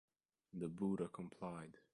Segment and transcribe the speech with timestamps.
[0.55, 1.77] The Buddha complied.